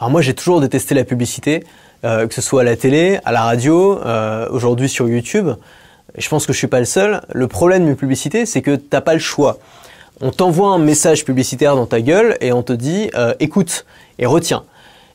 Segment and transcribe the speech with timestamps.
[0.00, 1.64] Alors moi j'ai toujours détesté la publicité,
[2.04, 5.48] euh, que ce soit à la télé, à la radio, euh, aujourd'hui sur YouTube.
[6.16, 7.20] Je pense que je suis pas le seul.
[7.32, 9.58] Le problème d'une publicité, c'est que t'as pas le choix.
[10.20, 13.86] On t'envoie un message publicitaire dans ta gueule et on te dit euh, écoute
[14.20, 14.62] et retiens.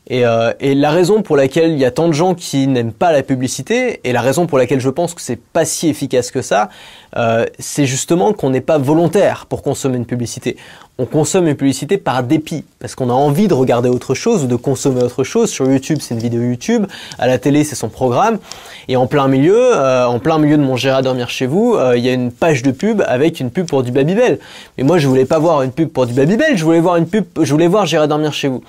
[0.06, 2.92] Et, euh, et, la raison pour laquelle il y a tant de gens qui n'aiment
[2.92, 6.30] pas la publicité, et la raison pour laquelle je pense que c'est pas si efficace
[6.30, 6.68] que ça,
[7.16, 10.58] euh, c'est justement qu'on n'est pas volontaire pour consommer une publicité.
[10.96, 14.46] On consomme une publicité par dépit, parce qu'on a envie de regarder autre chose ou
[14.46, 15.50] de consommer autre chose.
[15.50, 16.86] Sur YouTube, c'est une vidéo YouTube,
[17.18, 18.38] à la télé, c'est son programme,
[18.86, 21.96] et en plein milieu, euh, en plein milieu de mon Gérard dormir chez vous, euh,
[21.96, 24.38] il y a une page de pub avec une pub pour du Babybel.
[24.78, 27.08] Mais moi, je voulais pas voir une pub pour du Babybel, je voulais voir une
[27.08, 28.62] pub, je voulais voir J'irai dormir chez vous.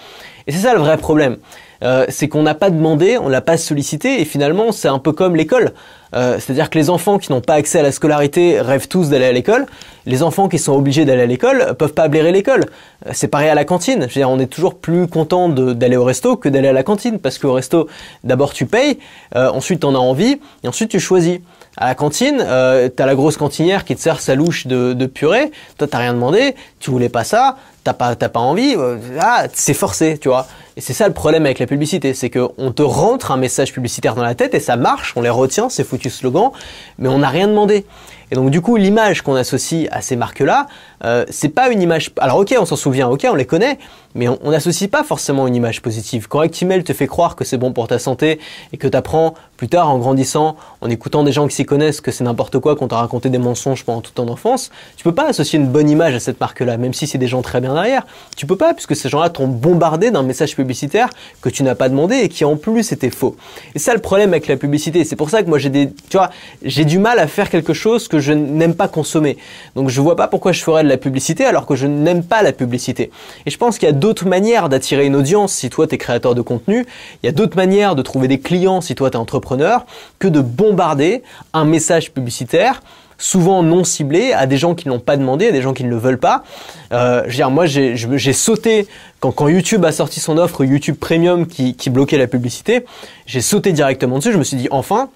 [0.48, 1.38] Et c'est ça le vrai problème.
[1.84, 5.12] Euh, c'est qu'on n'a pas demandé, on l'a pas sollicité, et finalement c'est un peu
[5.12, 5.74] comme l'école.
[6.16, 9.26] Euh, C'est-à-dire que les enfants qui n'ont pas accès à la scolarité rêvent tous d'aller
[9.26, 9.66] à l'école.
[10.06, 12.66] Les enfants qui sont obligés d'aller à l'école peuvent pas blairer l'école.
[13.06, 14.02] Euh, c'est pareil à la cantine.
[14.02, 16.84] Je veux dire, on est toujours plus content d'aller au resto que d'aller à la
[16.84, 17.88] cantine, parce qu'au resto,
[18.24, 19.00] d'abord tu payes,
[19.34, 21.40] ensuite en as envie, et ensuite tu choisis.
[21.78, 25.52] À la cantine, euh, t'as la grosse cantinière qui te sert sa louche de, purée.
[25.78, 28.76] Toi, t'as rien demandé, tu voulais pas ça, t'as pas, pas envie.
[28.78, 30.48] Euh, ah, c'est forcé, tu vois.
[30.78, 33.74] Et c'est ça le problème avec la publicité, c'est que on te rentre un message
[33.74, 36.52] publicitaire dans la tête et ça marche, on les retient, c'est foutu slogan,
[36.98, 37.86] mais on n'a rien demandé.
[38.32, 40.68] Et donc du coup, l'image qu'on associe à ces marques-là,
[41.04, 42.12] euh, c'est pas une image.
[42.18, 43.78] Alors ok, on s'en souvient, ok, on les connaît,
[44.16, 46.28] mais on n'associe pas forcément une image positive.
[46.28, 48.40] Quand Actimel te fait croire que c'est bon pour ta santé
[48.74, 52.02] et que tu apprends plus tard en grandissant, en écoutant des gens qui s'y connaissent,
[52.02, 55.14] que c'est n'importe quoi, qu'on t'a raconté des mensonges pendant toute ton enfance, tu peux
[55.14, 57.74] pas associer une bonne image à cette marque-là, même si c'est des gens très bien
[57.74, 58.06] derrière.
[58.36, 61.10] Tu peux pas, puisque ces gens-là t'ont bombardé d'un message publicitaire
[61.42, 63.36] que tu n'as pas demandé et qui en plus était faux.
[63.76, 65.04] Et ça le problème avec la publicité.
[65.04, 66.30] C'est pour ça que moi j'ai des, tu vois,
[66.64, 69.38] j'ai du mal à faire quelque chose que je n'aime pas consommer.
[69.76, 72.42] Donc je vois pas pourquoi je ferais de la publicité alors que je n'aime pas
[72.42, 73.12] la publicité.
[73.46, 75.98] Et je pense qu'il y a d'autres manières d'attirer une audience si toi tu es
[75.98, 76.86] créateur de contenu,
[77.24, 79.86] il y a d'autres manières de trouver des clients si toi tu es entrepreneur
[80.20, 82.82] que de bombarder un message publicitaire
[83.18, 85.90] souvent non ciblé à des gens qui n'ont pas demandé, à des gens qui ne
[85.90, 86.44] le veulent pas.
[86.92, 88.88] Euh, je veux dire, moi j'ai sauté
[89.20, 92.86] quand, YouTube a sorti son offre YouTube Premium qui bloquait la publicité,
[93.26, 94.32] j'ai sauté directement dessus.
[94.32, 95.10] Je me suis dit enfin,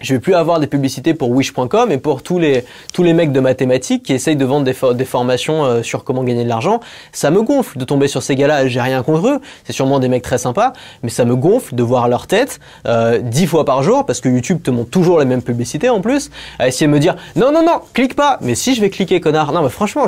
[0.00, 3.30] je vais plus avoir des publicités pour wish.com et pour tous les tous les mecs
[3.30, 6.80] de mathématiques qui essayent de vendre des, formations euh, sur comment gagner de l'argent.
[7.12, 8.66] Ça me gonfle de tomber sur ces gars-là.
[8.66, 9.40] J'ai rien contre eux.
[9.64, 10.72] C'est sûrement des mecs très sympas,
[11.02, 14.28] mais ça me gonfle de voir leur tête euh, dix fois par jour parce que
[14.28, 16.30] YouTube te montre toujours les mêmes publicités en plus.
[16.58, 18.38] À essayer de me dire non non non, clique pas.
[18.40, 19.52] Mais si je vais cliquer, connard.
[19.52, 20.06] Non mais franchement,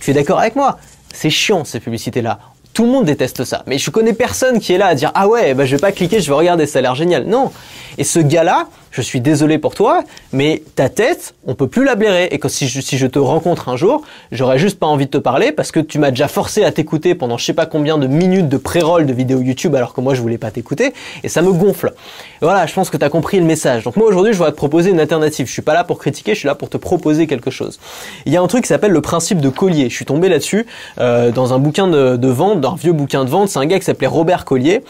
[0.00, 0.78] tu es d'accord avec moi?
[1.12, 2.40] C'est chiant ces publicités-là.
[2.74, 3.62] Tout le monde déteste ça.
[3.66, 5.92] Mais je connais personne qui est là à dire ah ouais, bah je vais pas
[5.92, 7.26] cliquer, je vais regarder, ça a l'air génial.
[7.26, 7.52] Non.
[7.98, 11.96] Et ce gars-là, je suis désolé pour toi, mais ta tête, on peut plus la
[11.96, 12.28] blairer.
[12.30, 15.10] Et que si je, si je te rencontre un jour, j'aurais juste pas envie de
[15.10, 17.98] te parler parce que tu m'as déjà forcé à t'écouter pendant je sais pas combien
[17.98, 20.92] de minutes de pré-roll de vidéos YouTube alors que moi je voulais pas t'écouter
[21.24, 21.94] et ça me gonfle.
[22.42, 23.84] Voilà, je pense que tu as compris le message.
[23.84, 25.46] Donc moi aujourd'hui, je vais te proposer une alternative.
[25.46, 27.80] Je suis pas là pour critiquer, je suis là pour te proposer quelque chose.
[28.26, 29.88] Il y a un truc qui s'appelle le principe de Collier.
[29.88, 30.66] Je suis tombé là-dessus
[30.98, 33.48] euh, dans un bouquin de, de vente, d'un vieux bouquin de vente.
[33.48, 34.84] C'est un gars qui s'appelait Robert Collier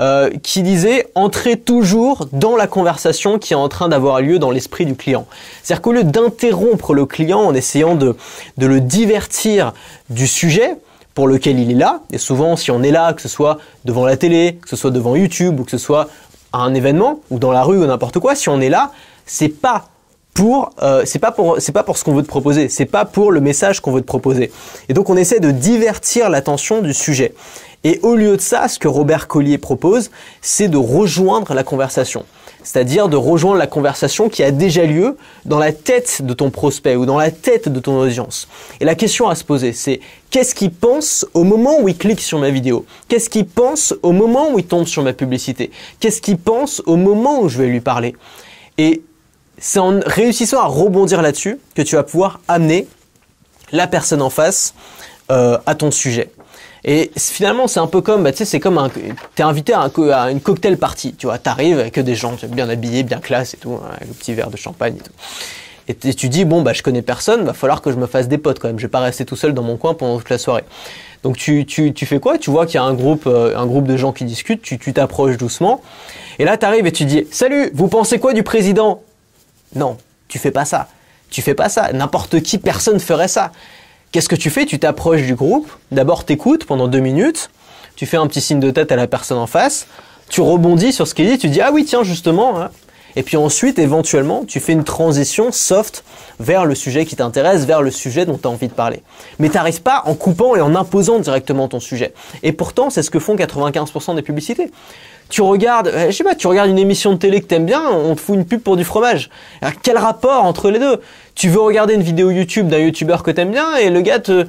[0.00, 4.86] euh, qui disait entrez toujours dans la conversation est en train d'avoir lieu dans l'esprit
[4.86, 5.26] du client.
[5.62, 8.16] C'est-à-dire qu'au lieu d'interrompre le client en essayant de,
[8.56, 9.72] le divertir
[10.10, 10.76] du sujet,
[11.14, 14.06] pour lequel il est là, et souvent si on est là, que ce soit devant
[14.06, 16.08] la télé, que ce soit devant YouTube, ou que ce soit
[16.52, 18.92] à un événement, ou dans la rue, ou n'importe quoi, si on est là,
[19.26, 19.88] c'est pas
[20.38, 23.90] pour euh, pas pour ce qu'on veut te proposer, c'est pas pour le message qu'on
[23.90, 24.52] veut te proposer.
[24.88, 27.34] Et donc on essaie de divertir l'attention du sujet.
[27.88, 30.10] Et au lieu de ça, ce que Robert Collier propose,
[30.42, 32.26] c'est de rejoindre la conversation.
[32.62, 35.16] C'est-à-dire de rejoindre la conversation qui a déjà lieu
[35.46, 38.46] dans la tête de ton prospect ou dans la tête de ton audience.
[38.80, 42.20] Et la question à se poser, c'est qu'est-ce qu'il pense au moment où il clique
[42.20, 42.84] sur ma vidéo?
[43.08, 45.70] Qu'est-ce qu'il pense au moment où il tombe sur ma publicité?
[45.98, 48.14] Qu'est-ce qu'il pense au moment où je vais lui parler?
[48.76, 49.00] Et
[49.56, 52.86] c'est en réussissant à rebondir là-dessus que tu vas pouvoir amener
[53.72, 54.74] la personne en face
[55.30, 56.30] euh, à ton sujet.
[56.84, 58.90] Et finalement, c'est un peu comme, bah, tu sais, c'est comme un,
[59.34, 63.02] t'es invité à, un, une cocktail party, tu vois, t'arrives avec des gens bien habillés,
[63.02, 65.12] bien classe et tout, hein, avec le petit verre de champagne et tout.
[65.88, 68.36] Et tu dis, bon, bah, je connais personne, va falloir que je me fasse des
[68.36, 70.36] potes quand même, je vais pas rester tout seul dans mon coin pendant toute la
[70.36, 70.64] soirée.
[71.22, 71.64] Donc tu,
[71.94, 72.38] fais quoi?
[72.38, 75.38] Tu vois qu'il y a un groupe, euh, de gens qui discutent, tu, tu t'approches
[75.38, 75.80] doucement,
[76.38, 79.02] et là t'arrives et tu dis, salut, vous pensez quoi du président?
[79.74, 79.96] Non,
[80.28, 80.88] tu fais pas ça.
[81.30, 81.92] Tu fais pas ça.
[81.92, 83.52] N'importe qui, personne ferait ça.
[84.12, 84.64] Qu'est-ce que tu fais?
[84.64, 87.50] Tu t'approches du groupe, d'abord t'écoutes pendant deux minutes,
[87.94, 89.86] tu fais un petit signe de tête à la personne en face,
[90.30, 92.70] tu rebondis sur ce qu'il dit, tu dis ah oui tiens justement, hein.
[93.18, 96.04] Et puis ensuite, éventuellement, tu fais une transition soft
[96.38, 99.02] vers le sujet qui t'intéresse, vers le sujet dont tu as envie de parler.
[99.40, 102.14] Mais tu n'arrives pas en coupant et en imposant directement ton sujet.
[102.44, 104.70] Et pourtant, c'est ce que font 95% des publicités
[105.30, 107.82] tu regardes, euh, je sais pas, tu regardes une émission de télé que t'aimes bien,
[107.90, 109.28] on te fout une pub pour du fromage.
[109.60, 111.02] Alors, quel rapport entre les deux?
[111.34, 114.46] Tu veux regarder une vidéo YouTube d'un YouTuber que t'aimes bien et le gars te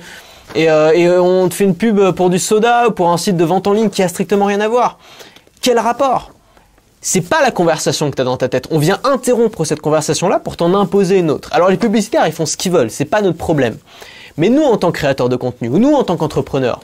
[0.56, 3.36] et, euh, et, on te fait une pub pour du soda ou pour un site
[3.36, 5.00] de vente en ligne qui a strictement rien à voir.
[5.62, 6.32] Quel rapport?
[7.02, 8.68] C'est pas la conversation que tu as dans ta tête.
[8.72, 11.50] On vient interrompre cette conversation-là pour t'en imposer une autre.
[11.54, 13.78] Alors les publicitaires, ils font ce qu'ils veulent, c'est pas notre problème.
[14.38, 16.82] Mais nous, en tant que créateurs de contenu, ou nous, en tant qu'entrepreneurs,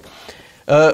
[0.70, 0.94] euh,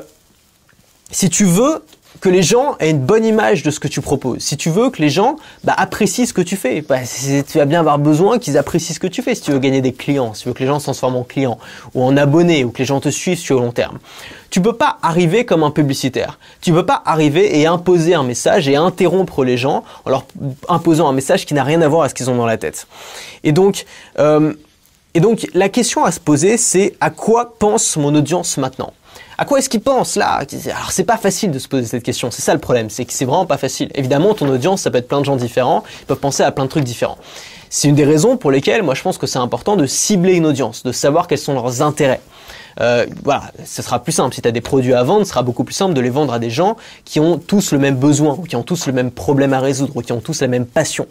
[1.11, 1.83] si tu veux
[2.21, 4.91] que les gens aient une bonne image de ce que tu proposes, si tu veux
[4.91, 8.37] que les gens bah, apprécient ce que tu fais, bah, tu vas bien avoir besoin
[8.37, 10.53] qu'ils apprécient ce que tu fais si tu veux gagner des clients, si tu veux
[10.53, 11.57] que les gens se transforment en clients
[11.95, 13.97] ou en abonnés ou que les gens te suivent sur le long terme.
[14.51, 16.37] Tu peux pas arriver comme un publicitaire.
[16.61, 20.25] Tu peux pas arriver et imposer un message et interrompre les gens en leur
[20.69, 22.85] imposant un message qui n'a rien à voir avec ce qu'ils ont dans la tête.
[23.43, 23.85] Et donc,
[24.19, 24.53] euh,
[25.15, 28.93] et donc la question à se poser, c'est à quoi pense mon audience maintenant?
[29.41, 30.43] À quoi est-ce qu'ils pensent là?
[30.67, 33.11] Alors c'est pas facile de se poser cette question, c'est ça le problème, c'est que
[33.11, 33.89] c'est vraiment pas facile.
[33.95, 36.65] Évidemment, ton audience, ça peut être plein de gens différents, ils peuvent penser à plein
[36.65, 37.17] de trucs différents.
[37.67, 40.45] C'est une des raisons pour lesquelles moi je pense que c'est important de cibler une
[40.45, 42.21] audience, de savoir quels sont leurs intérêts.
[42.79, 44.33] Euh, voilà, ce sera plus simple.
[44.33, 46.33] Si tu as des produits à vendre, ce sera beaucoup plus simple de les vendre
[46.33, 49.11] à des gens qui ont tous le même besoin, ou qui ont tous le même
[49.11, 51.07] problème à résoudre, ou qui ont tous la même passion.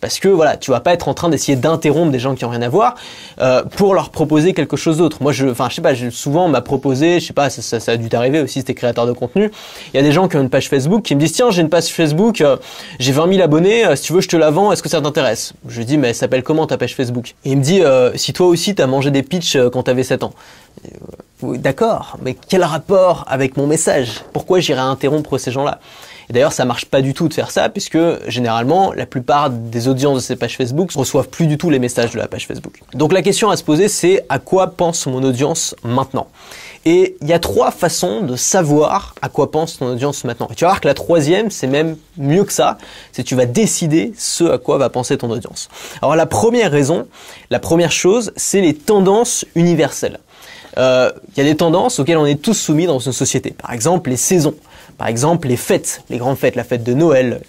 [0.00, 2.50] Parce que voilà, tu vas pas être en train d'essayer d'interrompre des gens qui ont
[2.50, 2.94] rien à voir
[3.40, 5.18] euh, pour leur proposer quelque chose d'autre.
[5.22, 7.92] Moi, je, enfin, je sais pas, souvent on m'a proposé, je sais pas, ça, ça,
[7.92, 9.50] a dû t'arriver aussi, si t'es créateur de contenu.
[9.92, 11.62] Il y a des gens qui ont une page Facebook qui me disent tiens, j'ai
[11.62, 12.56] une page Facebook, euh,
[13.00, 15.52] j'ai 20 000 abonnés, si tu veux, je te la vends, est-ce que ça t'intéresse?
[15.68, 17.34] Je lui dis mais elle s'appelle comment ta page Facebook?
[17.44, 17.82] Et il me dit
[18.14, 20.32] si toi aussi t'as mangé des pitchs quand t'avais 7 ans.
[21.42, 24.24] D'accord, mais quel rapport avec mon message?
[24.32, 25.78] Pourquoi j'irais interrompre ces gens-là?
[26.28, 27.98] Et d'ailleurs, ça marche pas du tout de faire ça, puisque
[28.28, 32.10] généralement, la plupart des audiences de ces pages Facebook reçoivent plus du tout les messages
[32.10, 32.82] de la page Facebook.
[32.92, 36.26] Donc la question à se poser, c'est à quoi pense mon audience maintenant?
[36.84, 40.48] Et il y a trois façons de savoir à quoi pense ton audience maintenant.
[40.50, 42.78] Et tu vas voir que la troisième, c'est même mieux que ça,
[43.12, 45.68] c'est tu vas décider ce à quoi va penser ton audience.
[46.02, 47.06] Alors la première raison,
[47.50, 50.20] la première chose, c'est les tendances universelles.
[50.78, 53.50] Euh, il y a des tendances auxquelles on est tous soumis dans une société.
[53.50, 54.54] Par exemple, les saisons.
[54.96, 57.40] Par exemple, les fêtes, les grandes fêtes, la fête de Noël,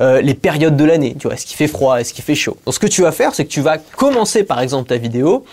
[0.00, 2.56] euh, les périodes de l'année, tu vois, est-ce qu'il fait froid, est-ce qu'il fait chaud?
[2.64, 5.44] Donc ce que tu vas faire, c'est que tu vas commencer par exemple ta vidéo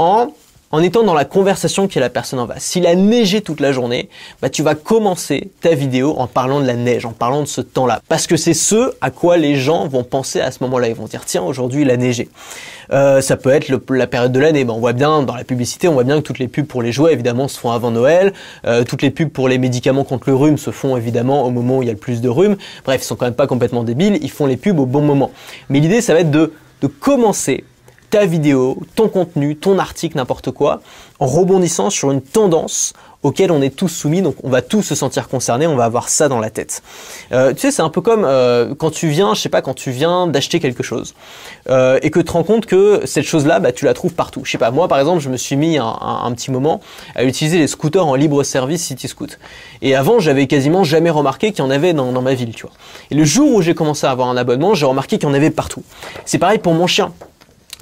[0.00, 0.32] en
[0.70, 2.62] en étant dans la conversation qui est la personne en face.
[2.62, 4.08] S'il a neigé toute la journée,
[4.40, 7.60] bah tu vas commencer ta vidéo en parlant de la neige, en parlant de ce
[7.60, 10.88] temps-là, parce que c'est ce à quoi les gens vont penser à ce moment-là.
[10.88, 12.28] Ils vont dire tiens aujourd'hui il a neigé.
[12.92, 14.64] Euh, ça peut être la période de l'année.
[14.64, 16.82] Bah, on voit bien dans la publicité, on voit bien que toutes les pubs pour
[16.82, 18.32] les jouets évidemment se font avant Noël.
[18.64, 21.78] Euh, toutes les pubs pour les médicaments contre le rhume se font évidemment au moment
[21.78, 22.56] où il y a le plus de rhume.
[22.84, 24.18] Bref, ils sont quand même pas complètement débiles.
[24.22, 25.30] Ils font les pubs au bon moment.
[25.68, 27.64] Mais l'idée, ça va être de de commencer
[28.10, 30.82] ta vidéo, ton contenu, ton article, n'importe quoi,
[31.20, 32.92] en rebondissant sur une tendance
[33.22, 36.08] auquel on est tous soumis, donc on va tous se sentir concernés, on va avoir
[36.08, 36.82] ça dans la tête.
[37.32, 39.74] Euh, tu sais, c'est un peu comme euh, quand tu viens, je sais pas, quand
[39.74, 41.14] tu viens d'acheter quelque chose
[41.68, 44.40] euh, et que tu te rends compte que cette chose-là, bah, tu la trouves partout.
[44.44, 46.80] Je sais pas, moi par exemple, je me suis mis un, un, petit moment
[47.14, 49.38] à utiliser les scooters en libre service City Scoot.
[49.82, 52.62] Et avant, j'avais quasiment jamais remarqué qu'il y en avait dans, dans ma ville, tu
[52.62, 52.72] vois.
[53.10, 55.34] Et le jour où j'ai commencé à avoir un abonnement, j'ai remarqué qu'il y en
[55.34, 55.82] avait partout.
[56.24, 57.12] C'est pareil pour mon chien.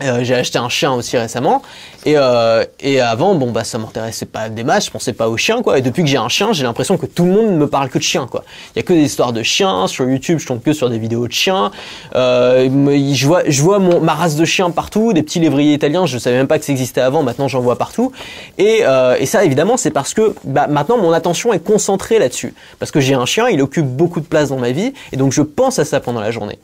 [0.03, 1.63] Euh, j'ai acheté un chien aussi récemment
[2.07, 5.37] et, euh, et avant bon bah ça m'intéressait pas des masses, je pensais pas aux
[5.37, 7.67] chiens quoi et depuis que j'ai un chien j'ai l'impression que tout le monde me
[7.67, 8.45] parle que de chiens quoi.
[8.75, 10.99] Il y a que des histoires de chiens sur YouTube, je tombe que sur des
[10.99, 11.71] vidéos de chiens.
[12.15, 12.69] Euh,
[13.13, 16.37] je vois je vois ma race de chiens partout, des petits lévriers italiens, je savais
[16.37, 18.13] même pas que ça existait avant, maintenant j'en vois partout
[18.57, 22.55] et, euh, et ça évidemment c'est parce que bah, maintenant mon attention est concentrée là-dessus
[22.79, 25.33] parce que j'ai un chien, il occupe beaucoup de place dans ma vie et donc
[25.33, 26.59] je pense à ça pendant la journée.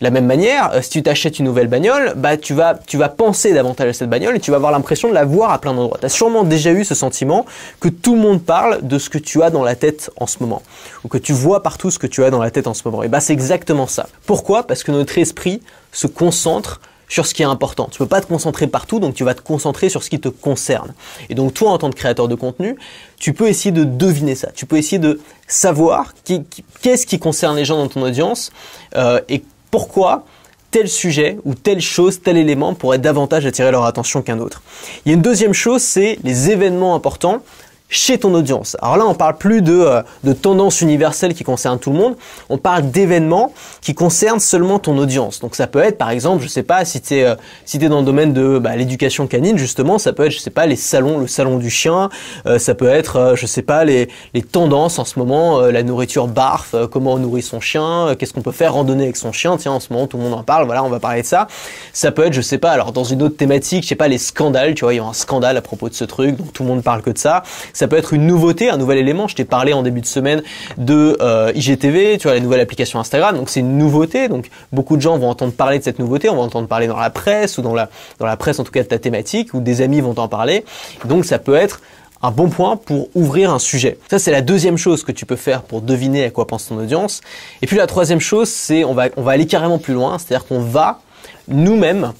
[0.00, 2.96] De la même manière, euh, si tu t'achètes une nouvelle bagnole, bah tu vas tu
[2.96, 5.60] vas penser davantage à cette bagnole et tu vas avoir l'impression de la voir à
[5.60, 5.98] plein d'endroits.
[5.98, 7.46] Tu as sûrement déjà eu ce sentiment
[7.80, 10.38] que tout le monde parle de ce que tu as dans la tête en ce
[10.40, 10.62] moment
[11.04, 13.02] ou que tu vois partout ce que tu as dans la tête en ce moment.
[13.02, 14.08] Et bah c'est exactement ça.
[14.26, 14.66] Pourquoi?
[14.66, 17.88] Parce que notre esprit se concentre sur ce qui est important.
[17.90, 20.28] Tu peux pas te concentrer partout, donc tu vas te concentrer sur ce qui te
[20.28, 20.94] concerne.
[21.28, 22.76] Et donc toi, en tant que créateur de contenu,
[23.18, 24.50] tu peux essayer de deviner ça.
[24.54, 28.52] Tu peux essayer de savoir qu'est-ce qui concerne les gens dans ton audience
[28.94, 30.24] euh, et pourquoi
[30.70, 34.62] tel sujet ou telle chose, tel élément pourrait davantage attirer leur attention qu'un autre.
[35.04, 37.42] Il y a une deuxième chose, c'est les événements importants
[37.90, 38.76] chez ton audience.
[38.80, 42.16] Alors là, on parle plus de, euh, de tendances universelles qui concernent tout le monde,
[42.48, 45.40] on parle d'événements qui concernent seulement ton audience.
[45.40, 47.88] Donc ça peut être, par exemple, je sais pas, si tu es, euh, si es
[47.88, 50.76] dans le domaine de bah, l'éducation canine, justement, ça peut être, je sais pas, les
[50.76, 52.08] salons, le salon du chien,
[52.46, 56.28] euh, ça peut être, je sais pas, les, les tendances en ce moment, la nourriture
[56.28, 59.72] barf, comment on nourrit son chien, qu'est-ce qu'on peut faire, randonner avec son chien, tiens,
[59.72, 61.48] en ce moment, tout le monde en parle, voilà, on va parler de ça.
[61.92, 64.18] Ça peut être, je sais pas, alors dans une autre thématique, je sais pas, les
[64.18, 66.62] scandales, tu vois, il y a un scandale à propos de ce truc, donc tout
[66.62, 67.42] le monde parle que de ça.
[67.80, 69.26] Ça peut être une nouveauté, un nouvel élément.
[69.26, 70.42] Je t'ai parlé en début de semaine
[70.76, 73.34] de euh, IGTV, tu vois, la nouvelle application Instagram.
[73.34, 74.28] Donc c'est une nouveauté.
[74.28, 76.28] Donc beaucoup de gens vont entendre parler de cette nouveauté.
[76.28, 78.70] On va entendre parler dans la presse ou dans la, dans la presse en tout
[78.70, 80.66] cas de ta thématique ou des amis vont en parler.
[81.06, 81.80] Donc ça peut être
[82.22, 83.96] un bon point pour ouvrir un sujet.
[84.10, 86.76] Ça, c'est la deuxième chose que tu peux faire pour deviner à quoi pense ton
[86.76, 87.22] audience.
[87.62, 90.46] Et puis la troisième chose, c'est on va, on va aller carrément plus loin, c'est-à-dire
[90.46, 91.00] qu'on va
[91.48, 92.12] nous-mêmes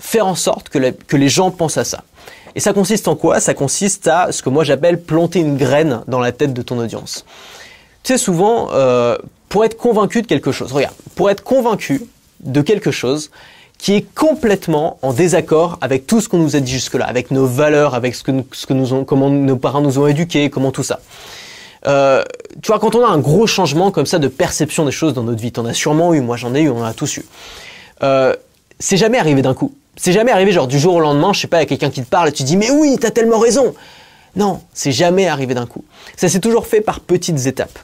[0.00, 2.04] faire en sorte que, que les gens pensent à ça.
[2.56, 3.40] Et ça consiste en quoi?
[3.40, 6.78] Ça consiste à ce que moi j'appelle planter une graine dans la tête de ton
[6.78, 7.24] audience.
[8.02, 9.16] Tu sais, souvent, euh,
[9.48, 12.02] pour être convaincu de quelque chose, regarde, pour être convaincu
[12.40, 13.30] de quelque chose
[13.78, 17.46] qui est complètement en désaccord avec tout ce qu'on nous a dit jusque-là, avec nos
[17.46, 20.70] valeurs, avec ce que, ce que nous ont, comment nos parents nous ont éduqués, comment
[20.70, 21.00] tout ça.
[21.86, 22.22] Euh,
[22.62, 25.22] tu vois, quand on a un gros changement comme ça de perception des choses dans
[25.22, 27.26] notre vie, t'en as sûrement eu, moi j'en ai eu, on en a tous eu.
[28.02, 28.34] Euh,
[28.78, 29.74] c'est jamais arrivé d'un coup.
[29.96, 31.90] C'est jamais arrivé genre du jour au lendemain, je sais pas, il y a quelqu'un
[31.90, 33.74] qui te parle et tu dis mais oui, t'as tellement raison.
[34.36, 35.84] Non, c'est jamais arrivé d'un coup.
[36.16, 37.78] Ça s'est toujours fait par petites étapes.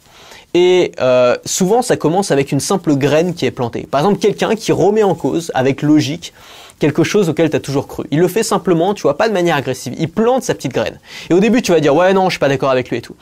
[0.53, 3.87] Et euh, souvent, ça commence avec une simple graine qui est plantée.
[3.89, 6.33] Par exemple, quelqu'un qui remet en cause, avec logique,
[6.81, 8.05] quelque chose auquel tu as toujours cru.
[8.11, 9.95] Il le fait simplement, tu vois, pas de manière agressive.
[9.99, 10.99] Il plante sa petite graine.
[11.29, 13.03] Et au début, tu vas dire, ouais, non, je suis pas d'accord avec lui et
[13.03, 13.15] tout.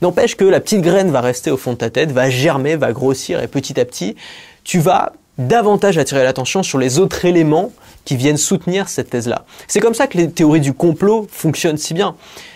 [0.00, 2.92] N'empêche que la petite graine va rester au fond de ta tête, va germer, va
[2.92, 4.14] grossir, et petit à petit,
[4.62, 7.72] tu vas davantage attirer l'attention sur les autres éléments
[8.04, 9.44] qui viennent soutenir cette thèse-là.
[9.68, 12.14] C'est comme ça que les théories du complot fonctionnent si bien.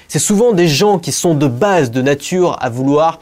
[0.08, 3.20] C'est souvent des gens qui sont de base, de nature, à vouloir,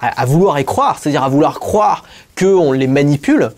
[0.00, 2.04] y croire, c'est-à-dire à vouloir croire
[2.38, 3.50] qu'on les manipule,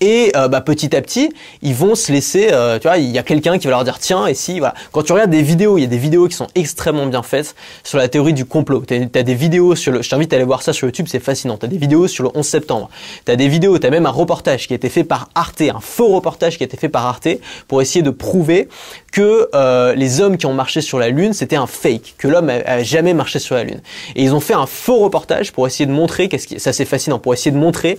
[0.00, 1.30] et euh, bah, petit à petit,
[1.62, 3.98] ils vont se laisser, euh, tu vois, il y a quelqu'un qui va leur dire
[3.98, 4.74] tiens, et si, voilà.
[4.92, 7.56] Quand tu regardes des vidéos, il y a des vidéos qui sont extrêmement bien faites
[7.82, 8.84] sur la théorie du complot.
[8.86, 11.18] Tu as, des vidéos sur le, je t'invite à aller voir ça sur YouTube, c'est
[11.18, 11.56] fascinant.
[11.56, 12.90] Tu as des vidéos sur le 11 septembre.
[13.26, 15.62] Tu as des vidéos, tu as même un reportage qui a été fait par Arte,
[15.62, 17.28] un faux reportage qui a été fait par Arte
[17.66, 18.68] pour essayer de prouver
[19.10, 22.50] que euh, les hommes qui ont marché sur la Lune, c'était un fake, que l'homme
[22.50, 23.80] a, jamais marché sur la Lune.
[24.14, 26.84] Et ils ont fait un faux reportage pour essayer de montrer, qu'est-ce qui, ça c'est
[26.84, 27.98] fascinant, pour essayer de montrer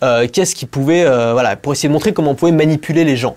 [0.00, 3.36] qu'est-ce qui pouvait euh, voilà, pour essayer de montrer comment on pouvait manipuler les gens.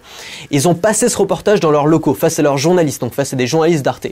[0.52, 3.36] Ils ont passé ce reportage dans leurs locaux, face à leurs journalistes, donc face à
[3.36, 4.08] des journalistes d'Arte.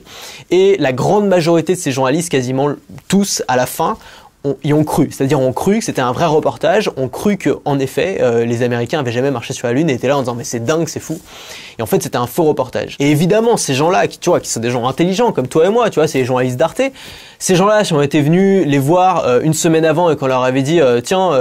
[0.50, 2.74] Et la grande majorité de ces journalistes, quasiment
[3.08, 3.98] tous, à la fin,
[4.44, 5.10] on, y ont cru.
[5.12, 8.62] C'est-à-dire ont cru que c'était un vrai reportage, ont cru que en effet euh, les
[8.62, 10.88] Américains avaient jamais marché sur la Lune et étaient là en disant mais c'est dingue,
[10.88, 11.20] c'est fou.
[11.80, 12.96] Et en fait c'était un faux reportage.
[13.00, 15.70] Et évidemment ces gens-là, qui tu vois, qui sont des gens intelligents comme toi et
[15.70, 16.82] moi, tu vois, c'est les journalistes d'Arte.
[17.40, 20.44] Ces gens-là, si on était venus les voir euh, une semaine avant et qu'on leur
[20.44, 21.32] avait dit euh, tiens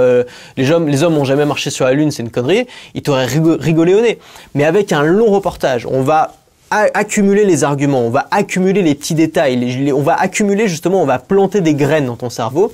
[0.56, 3.26] les hommes les hommes ont jamais marché sur la Lune, c'est une connerie, ils t'auraient
[3.26, 4.18] rigolé au nez.
[4.54, 6.32] Mais avec un long reportage, on va
[6.94, 11.18] accumuler les arguments, on va accumuler les petits détails, on va accumuler justement, on va
[11.18, 12.72] planter des graines dans ton cerveau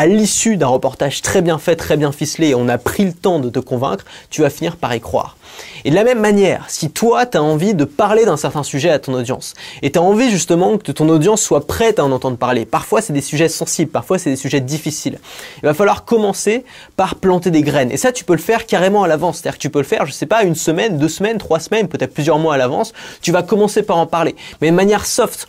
[0.00, 3.12] à l'issue d'un reportage très bien fait, très bien ficelé, et on a pris le
[3.12, 5.36] temps de te convaincre, tu vas finir par y croire.
[5.84, 8.88] Et de la même manière, si toi, tu as envie de parler d'un certain sujet
[8.88, 9.52] à ton audience,
[9.82, 13.02] et tu as envie justement que ton audience soit prête à en entendre parler, parfois
[13.02, 15.18] c'est des sujets sensibles, parfois c'est des sujets difficiles,
[15.58, 16.64] il va falloir commencer
[16.96, 17.90] par planter des graines.
[17.90, 19.38] Et ça, tu peux le faire carrément à l'avance.
[19.38, 21.88] C'est-à-dire que tu peux le faire, je sais pas, une semaine, deux semaines, trois semaines,
[21.88, 24.34] peut-être plusieurs mois à l'avance, tu vas commencer par en parler.
[24.62, 25.46] Mais de manière soft,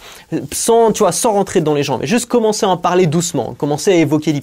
[0.51, 3.53] sans, tu vois, sans rentrer dans les gens, mais juste commencer à en parler doucement,
[3.57, 4.33] commencer à évoquer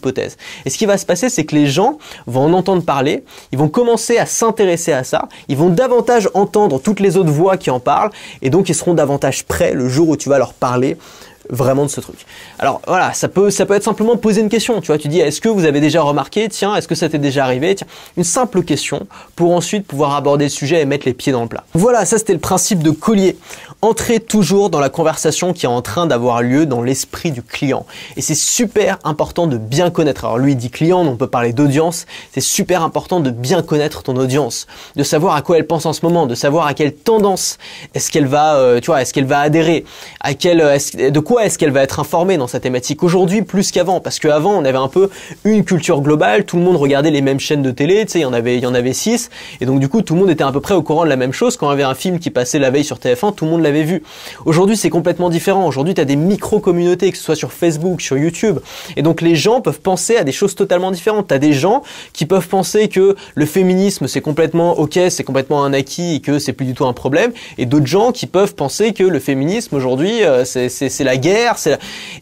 [0.64, 3.58] Et ce qui va se passer, c'est que les gens vont en entendre parler, ils
[3.58, 7.70] vont commencer à s'intéresser à ça, ils vont davantage entendre toutes les autres voix qui
[7.70, 8.10] en parlent,
[8.42, 10.96] et donc ils seront davantage prêts le jour où tu vas leur parler
[11.50, 12.26] vraiment de ce truc.
[12.58, 14.80] Alors voilà, ça peut, ça peut être simplement poser une question.
[14.80, 17.18] Tu vois, tu dis, est-ce que vous avez déjà remarqué Tiens, est-ce que ça t'est
[17.18, 17.86] déjà arrivé Tiens,
[18.16, 21.48] une simple question pour ensuite pouvoir aborder le sujet et mettre les pieds dans le
[21.48, 21.64] plat.
[21.74, 23.36] Voilà, ça c'était le principe de collier.
[23.80, 27.86] Entrez toujours dans la conversation qui est en train d'avoir lieu dans l'esprit du client.
[28.16, 30.24] Et c'est super important de bien connaître.
[30.24, 32.06] Alors lui il dit client, on peut parler d'audience.
[32.32, 35.92] C'est super important de bien connaître ton audience, de savoir à quoi elle pense en
[35.92, 37.58] ce moment, de savoir à quelle tendance
[37.94, 39.84] est-ce qu'elle va, euh, tu vois, est-ce qu'elle va adhérer,
[40.20, 44.00] à quelle, de quoi est-ce qu'elle va être informée dans sa thématique aujourd'hui plus qu'avant?
[44.00, 45.10] Parce qu'avant, on avait un peu
[45.44, 48.22] une culture globale, tout le monde regardait les mêmes chaînes de télé, tu sais, il
[48.22, 49.30] y en avait, il six,
[49.60, 51.16] et donc du coup, tout le monde était à peu près au courant de la
[51.16, 51.56] même chose.
[51.56, 53.62] Quand il y avait un film qui passait la veille sur TF1, tout le monde
[53.62, 54.02] l'avait vu.
[54.44, 55.66] Aujourd'hui, c'est complètement différent.
[55.66, 58.58] Aujourd'hui, tu as des micro-communautés, que ce soit sur Facebook, sur YouTube,
[58.96, 61.28] et donc les gens peuvent penser à des choses totalement différentes.
[61.28, 65.64] Tu as des gens qui peuvent penser que le féminisme, c'est complètement ok, c'est complètement
[65.64, 68.54] un acquis et que c'est plus du tout un problème, et d'autres gens qui peuvent
[68.54, 71.27] penser que le féminisme aujourd'hui, euh, c'est la guerre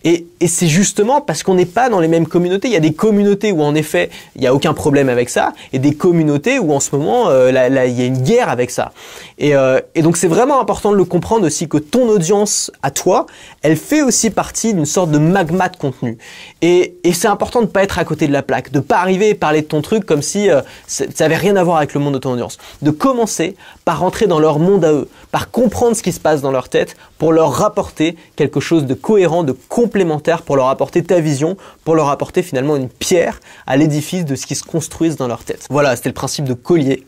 [0.05, 2.69] Et, c'est justement parce qu'on n'est pas dans les mêmes communautés.
[2.69, 5.53] Il y a des communautés où en effet il n'y a aucun problème avec ça,
[5.73, 8.93] et des communautés où en ce moment euh, il y a une guerre avec ça.
[9.39, 12.91] Et, euh, et donc c'est vraiment important de le comprendre aussi que ton audience à
[12.91, 13.27] toi,
[13.63, 16.19] elle fait aussi partie d'une sorte de magma de contenu.
[16.63, 19.35] Et, c'est important de pas être à côté de la plaque, de pas arriver et
[19.35, 22.13] parler de ton truc comme si euh, ça n'avait rien à voir avec le monde
[22.13, 22.59] de ton audience.
[22.83, 26.43] De commencer par rentrer dans leur monde à eux, par comprendre ce qui se passe
[26.43, 31.03] dans leur tête pour leur rapporter quelque chose de cohérent, de complémentaire, pour leur apporter
[31.03, 35.17] ta vision, pour leur apporter finalement une pierre à l'édifice de ce qui se construise
[35.17, 35.67] dans leur tête.
[35.71, 37.07] Voilà, c'était le principe de collier.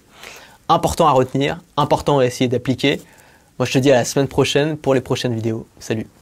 [0.68, 3.00] Important à retenir, important à essayer d'appliquer.
[3.58, 5.66] Moi je te dis à la semaine prochaine pour les prochaines vidéos.
[5.78, 6.08] Salut